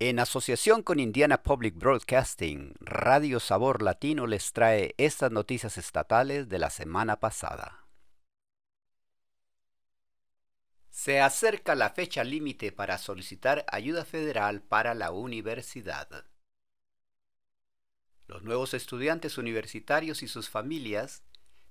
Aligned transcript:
En 0.00 0.18
asociación 0.18 0.82
con 0.82 0.98
Indiana 0.98 1.44
Public 1.44 1.76
Broadcasting, 1.76 2.74
Radio 2.80 3.38
Sabor 3.38 3.80
Latino 3.80 4.26
les 4.26 4.52
trae 4.52 4.92
estas 4.98 5.30
noticias 5.30 5.78
estatales 5.78 6.48
de 6.48 6.58
la 6.58 6.68
semana 6.70 7.20
pasada. 7.20 7.86
Se 10.90 11.20
acerca 11.20 11.76
la 11.76 11.90
fecha 11.90 12.24
límite 12.24 12.72
para 12.72 12.98
solicitar 12.98 13.64
ayuda 13.70 14.04
federal 14.04 14.62
para 14.62 14.94
la 14.94 15.12
universidad. 15.12 16.26
Los 18.26 18.42
nuevos 18.42 18.74
estudiantes 18.74 19.38
universitarios 19.38 20.24
y 20.24 20.28
sus 20.28 20.50
familias 20.50 21.22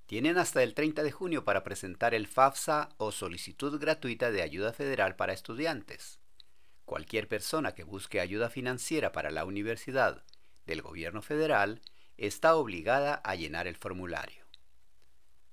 tienen 0.06 0.38
hasta 0.38 0.64
el 0.64 0.76
30 0.76 1.04
de 1.04 1.12
junio 1.12 1.44
para 1.44 1.66
presentar 1.66 2.14
el 2.14 2.28
FAFSA 2.28 2.88
o 2.96 3.12
solicitud 3.12 3.78
gratuita 3.82 4.32
de 4.32 4.44
ayuda 4.44 4.72
federal 4.72 5.18
para 5.18 5.34
estudiantes. 5.34 6.23
Cualquier 6.86 7.28
persona 7.28 7.74
que 7.74 7.84
busque 7.84 8.20
ayuda 8.20 8.50
financiera 8.50 9.12
para 9.12 9.32
la 9.32 9.46
universidad 9.46 10.24
del 10.66 10.82
gobierno 10.82 11.22
federal 11.22 11.82
está 12.18 12.56
obligada 12.56 13.16
a 13.16 13.36
llenar 13.36 13.68
el 13.68 13.76
formulario. 13.76 14.46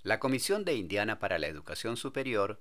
La 0.02 0.19
Comisión 0.19 0.65
de 0.65 0.74
Indiana 0.74 1.19
para 1.19 1.38
la 1.38 1.47
Educación 1.47 1.97
Superior 1.97 2.61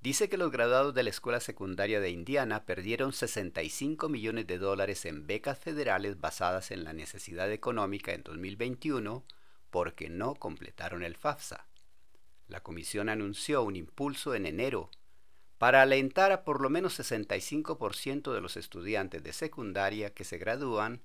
dice 0.00 0.28
que 0.28 0.36
los 0.36 0.50
graduados 0.50 0.94
de 0.94 1.04
la 1.04 1.10
Escuela 1.10 1.40
Secundaria 1.40 2.00
de 2.00 2.10
Indiana 2.10 2.64
perdieron 2.64 3.12
65 3.12 4.08
millones 4.08 4.46
de 4.46 4.58
dólares 4.58 5.04
en 5.04 5.26
becas 5.26 5.58
federales 5.58 6.20
basadas 6.20 6.70
en 6.70 6.84
la 6.84 6.92
necesidad 6.92 7.50
económica 7.52 8.12
en 8.12 8.24
2021 8.24 9.24
porque 9.70 10.10
no 10.10 10.34
completaron 10.34 11.02
el 11.04 11.16
FAFSA. 11.16 11.66
La 12.48 12.62
comisión 12.62 13.08
anunció 13.08 13.62
un 13.62 13.76
impulso 13.76 14.34
en 14.34 14.46
enero 14.46 14.90
para 15.62 15.82
alentar 15.82 16.32
a 16.32 16.42
por 16.42 16.60
lo 16.60 16.70
menos 16.70 16.98
65% 16.98 18.32
de 18.32 18.40
los 18.40 18.56
estudiantes 18.56 19.22
de 19.22 19.32
secundaria 19.32 20.12
que 20.12 20.24
se 20.24 20.36
gradúan 20.36 21.00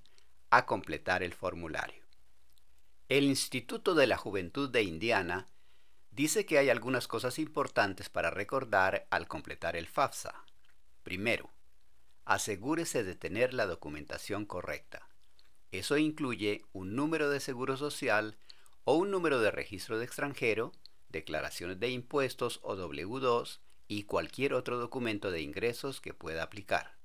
a 0.49 0.65
completar 0.65 1.21
el 1.21 1.35
formulario. 1.35 2.03
El 3.07 3.25
Instituto 3.25 3.93
de 3.93 4.07
la 4.07 4.17
Juventud 4.17 4.67
de 4.67 4.81
Indiana 4.81 5.47
dice 6.09 6.47
que 6.47 6.57
hay 6.57 6.71
algunas 6.71 7.07
cosas 7.07 7.37
importantes 7.37 8.09
para 8.09 8.31
recordar 8.31 9.05
al 9.11 9.27
completar 9.27 9.75
el 9.75 9.85
FAFSA. 9.85 10.33
Primero, 11.03 11.51
asegúrese 12.25 13.03
de 13.03 13.13
tener 13.13 13.53
la 13.53 13.67
documentación 13.67 14.47
correcta. 14.47 15.07
Eso 15.71 15.99
incluye 15.99 16.65
un 16.73 16.95
número 16.95 17.29
de 17.29 17.41
seguro 17.41 17.77
social 17.77 18.39
o 18.85 18.95
un 18.95 19.11
número 19.11 19.39
de 19.39 19.51
registro 19.51 19.99
de 19.99 20.05
extranjero, 20.05 20.71
declaraciones 21.09 21.79
de 21.79 21.91
impuestos 21.91 22.59
o 22.63 22.75
W2 22.75 23.59
y 23.87 24.03
cualquier 24.03 24.53
otro 24.53 24.77
documento 24.77 25.31
de 25.31 25.41
ingresos 25.41 26.01
que 26.01 26.13
pueda 26.13 26.43
aplicar. 26.43 26.97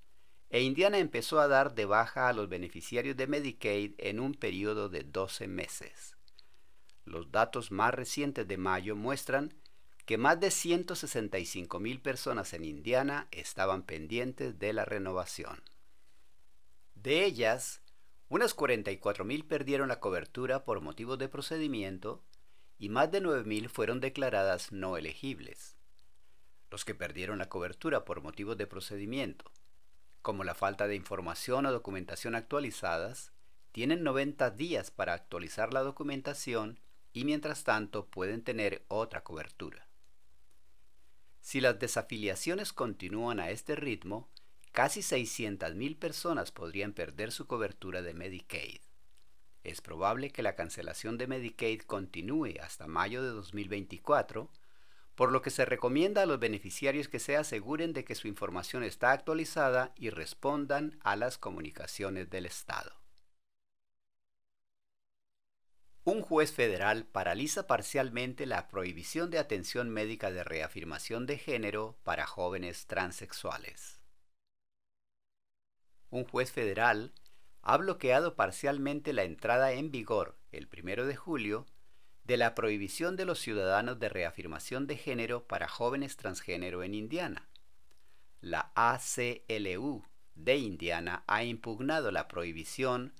e 0.50 0.62
Indiana 0.62 0.98
empezó 0.98 1.38
a 1.38 1.46
dar 1.46 1.76
de 1.76 1.84
baja 1.84 2.28
a 2.28 2.32
los 2.32 2.48
beneficiarios 2.48 3.16
de 3.16 3.28
Medicaid 3.28 3.92
en 3.98 4.18
un 4.18 4.34
periodo 4.34 4.88
de 4.88 5.04
12 5.04 5.46
meses. 5.46 6.16
Los 7.04 7.30
datos 7.30 7.70
más 7.70 7.94
recientes 7.94 8.48
de 8.48 8.56
mayo 8.56 8.96
muestran 8.96 9.54
que 10.06 10.18
más 10.18 10.40
de 10.40 10.50
165 10.50 11.78
mil 11.78 12.00
personas 12.00 12.52
en 12.52 12.64
Indiana 12.64 13.28
estaban 13.30 13.84
pendientes 13.84 14.58
de 14.58 14.72
la 14.72 14.84
renovación. 14.84 15.62
De 17.04 17.22
ellas, 17.26 17.82
unas 18.30 18.56
44.000 18.56 19.46
perdieron 19.46 19.88
la 19.88 20.00
cobertura 20.00 20.64
por 20.64 20.80
motivos 20.80 21.18
de 21.18 21.28
procedimiento 21.28 22.24
y 22.78 22.88
más 22.88 23.12
de 23.12 23.20
9.000 23.22 23.68
fueron 23.68 24.00
declaradas 24.00 24.72
no 24.72 24.96
elegibles. 24.96 25.76
Los 26.70 26.86
que 26.86 26.94
perdieron 26.94 27.36
la 27.36 27.50
cobertura 27.50 28.06
por 28.06 28.22
motivos 28.22 28.56
de 28.56 28.66
procedimiento, 28.66 29.52
como 30.22 30.44
la 30.44 30.54
falta 30.54 30.86
de 30.86 30.94
información 30.94 31.66
o 31.66 31.72
documentación 31.72 32.34
actualizadas, 32.34 33.32
tienen 33.72 34.02
90 34.02 34.48
días 34.52 34.90
para 34.90 35.12
actualizar 35.12 35.74
la 35.74 35.82
documentación 35.82 36.80
y 37.12 37.26
mientras 37.26 37.64
tanto 37.64 38.06
pueden 38.06 38.42
tener 38.42 38.82
otra 38.88 39.22
cobertura. 39.22 39.86
Si 41.42 41.60
las 41.60 41.78
desafiliaciones 41.78 42.72
continúan 42.72 43.40
a 43.40 43.50
este 43.50 43.76
ritmo, 43.76 44.30
casi 44.74 45.00
600.000 45.02 45.96
personas 45.96 46.50
podrían 46.50 46.92
perder 46.92 47.30
su 47.30 47.46
cobertura 47.46 48.02
de 48.02 48.12
Medicaid. 48.12 48.80
Es 49.62 49.80
probable 49.80 50.30
que 50.30 50.42
la 50.42 50.56
cancelación 50.56 51.16
de 51.16 51.28
Medicaid 51.28 51.82
continúe 51.82 52.60
hasta 52.60 52.88
mayo 52.88 53.22
de 53.22 53.28
2024, 53.28 54.50
por 55.14 55.30
lo 55.30 55.42
que 55.42 55.50
se 55.50 55.64
recomienda 55.64 56.22
a 56.22 56.26
los 56.26 56.40
beneficiarios 56.40 57.06
que 57.06 57.20
se 57.20 57.36
aseguren 57.36 57.92
de 57.92 58.04
que 58.04 58.16
su 58.16 58.26
información 58.26 58.82
está 58.82 59.12
actualizada 59.12 59.92
y 59.94 60.10
respondan 60.10 60.98
a 61.04 61.14
las 61.14 61.38
comunicaciones 61.38 62.28
del 62.28 62.44
Estado. 62.44 63.00
Un 66.02 66.20
juez 66.20 66.52
federal 66.52 67.06
paraliza 67.06 67.68
parcialmente 67.68 68.44
la 68.44 68.66
prohibición 68.66 69.30
de 69.30 69.38
atención 69.38 69.88
médica 69.88 70.32
de 70.32 70.42
reafirmación 70.42 71.26
de 71.26 71.38
género 71.38 71.96
para 72.02 72.26
jóvenes 72.26 72.86
transexuales 72.86 74.03
un 76.14 76.24
juez 76.24 76.52
federal 76.52 77.12
ha 77.62 77.76
bloqueado 77.76 78.36
parcialmente 78.36 79.12
la 79.12 79.24
entrada 79.24 79.72
en 79.72 79.90
vigor, 79.90 80.36
el 80.52 80.68
1 80.72 81.06
de 81.06 81.16
julio, 81.16 81.66
de 82.24 82.36
la 82.36 82.54
prohibición 82.54 83.16
de 83.16 83.24
los 83.24 83.40
ciudadanos 83.40 83.98
de 83.98 84.08
reafirmación 84.08 84.86
de 84.86 84.96
género 84.96 85.44
para 85.46 85.68
jóvenes 85.68 86.16
transgénero 86.16 86.82
en 86.82 86.94
Indiana. 86.94 87.48
La 88.40 88.70
ACLU 88.74 90.04
de 90.34 90.56
Indiana 90.56 91.24
ha 91.26 91.44
impugnado 91.44 92.10
la 92.10 92.28
prohibición 92.28 93.12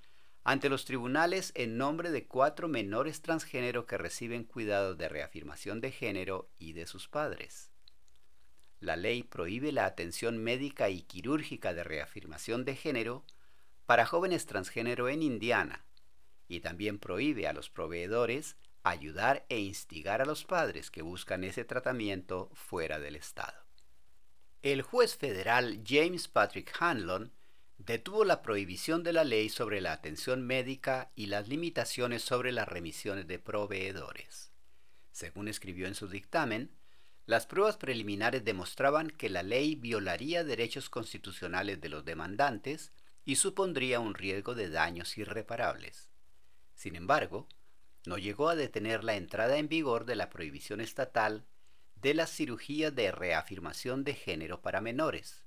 ante 0.43 0.69
los 0.69 0.85
tribunales 0.85 1.51
en 1.55 1.77
nombre 1.77 2.11
de 2.11 2.27
cuatro 2.27 2.67
menores 2.67 3.21
transgénero 3.21 3.85
que 3.85 3.97
reciben 3.97 4.43
cuidados 4.43 4.97
de 4.97 5.09
reafirmación 5.09 5.81
de 5.81 5.91
género 5.91 6.49
y 6.57 6.73
de 6.73 6.85
sus 6.85 7.07
padres. 7.07 7.71
La 8.79 8.95
ley 8.95 9.23
prohíbe 9.23 9.71
la 9.71 9.85
atención 9.85 10.37
médica 10.37 10.89
y 10.89 11.01
quirúrgica 11.01 11.73
de 11.73 11.83
reafirmación 11.83 12.65
de 12.65 12.75
género 12.75 13.25
para 13.85 14.05
jóvenes 14.05 14.45
transgénero 14.45 15.09
en 15.09 15.21
Indiana 15.23 15.85
y 16.47 16.59
también 16.59 16.99
prohíbe 16.99 17.47
a 17.47 17.53
los 17.53 17.69
proveedores 17.69 18.55
ayudar 18.83 19.45
e 19.49 19.59
instigar 19.59 20.21
a 20.21 20.25
los 20.25 20.45
padres 20.45 20.91
que 20.91 21.01
buscan 21.01 21.43
ese 21.43 21.65
tratamiento 21.65 22.51
fuera 22.53 22.99
del 22.99 23.15
Estado. 23.15 23.65
El 24.61 24.81
juez 24.81 25.15
federal 25.15 25.81
James 25.85 26.27
Patrick 26.27 26.71
Hanlon 26.79 27.31
detuvo 27.77 28.23
la 28.25 28.41
prohibición 28.41 29.03
de 29.03 29.13
la 29.13 29.23
ley 29.23 29.49
sobre 29.49 29.81
la 29.81 29.91
atención 29.91 30.45
médica 30.45 31.11
y 31.15 31.27
las 31.27 31.47
limitaciones 31.47 32.23
sobre 32.23 32.51
las 32.51 32.67
remisiones 32.67 33.27
de 33.27 33.39
proveedores. 33.39 34.51
Según 35.11 35.47
escribió 35.47 35.87
en 35.87 35.95
su 35.95 36.07
dictamen, 36.07 36.71
las 37.25 37.47
pruebas 37.47 37.77
preliminares 37.77 38.45
demostraban 38.45 39.09
que 39.09 39.29
la 39.29 39.41
ley 39.41 39.75
violaría 39.75 40.43
derechos 40.43 40.89
constitucionales 40.89 41.81
de 41.81 41.89
los 41.89 42.05
demandantes 42.05 42.91
y 43.23 43.37
supondría 43.37 43.99
un 43.99 44.13
riesgo 44.13 44.53
de 44.53 44.69
daños 44.69 45.17
irreparables. 45.17 46.11
Sin 46.75 46.95
embargo, 46.95 47.47
no 48.05 48.19
llegó 48.19 48.49
a 48.49 48.55
detener 48.55 49.03
la 49.03 49.15
entrada 49.15 49.57
en 49.57 49.67
vigor 49.67 50.05
de 50.05 50.15
la 50.15 50.29
prohibición 50.29 50.81
estatal 50.81 51.45
de 51.95 52.13
la 52.13 52.27
cirugía 52.27 52.91
de 52.91 53.11
reafirmación 53.11 54.03
de 54.03 54.13
género 54.13 54.61
para 54.61 54.81
menores. 54.81 55.43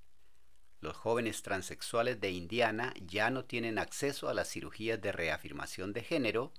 Los 0.80 0.96
jóvenes 0.96 1.42
transexuales 1.42 2.20
de 2.20 2.30
Indiana 2.30 2.94
ya 3.00 3.30
no 3.30 3.44
tienen 3.44 3.78
acceso 3.78 4.28
a 4.28 4.34
las 4.34 4.48
cirugías 4.48 5.00
de 5.00 5.12
reafirmación 5.12 5.92
de 5.92 6.02
género 6.02 6.52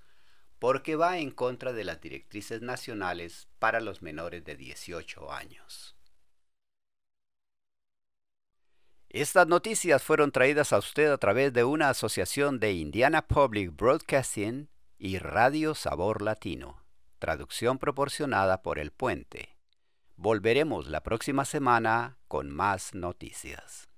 porque 0.59 0.95
va 0.95 1.17
en 1.17 1.31
contra 1.31 1.73
de 1.73 1.85
las 1.85 2.01
directrices 2.01 2.61
nacionales 2.61 3.47
para 3.59 3.79
los 3.79 4.01
menores 4.01 4.43
de 4.43 4.55
18 4.55 5.31
años. 5.31 5.95
Estas 9.09 9.47
noticias 9.47 10.03
fueron 10.03 10.31
traídas 10.31 10.71
a 10.71 10.77
usted 10.77 11.11
a 11.11 11.17
través 11.17 11.51
de 11.51 11.63
una 11.63 11.89
asociación 11.89 12.59
de 12.59 12.73
Indiana 12.73 13.25
Public 13.27 13.75
Broadcasting 13.75 14.69
y 14.99 15.17
Radio 15.17 15.73
Sabor 15.73 16.21
Latino, 16.21 16.83
traducción 17.17 17.79
proporcionada 17.79 18.61
por 18.61 18.77
El 18.77 18.91
Puente. 18.91 19.57
Volveremos 20.15 20.87
la 20.87 21.01
próxima 21.01 21.45
semana 21.45 22.19
con 22.27 22.51
más 22.51 22.93
noticias. 22.93 23.88